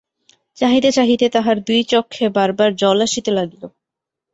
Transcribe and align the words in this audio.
চাহিতে 0.57 0.89
চাহিতে 0.91 1.25
তাহার 1.29 1.57
দুই 1.67 1.81
চক্ষে 1.91 2.25
বার 2.35 2.49
বার 2.53 2.69
জল 2.81 2.97
আসিতে 3.07 3.31
লাগিল। 3.37 3.63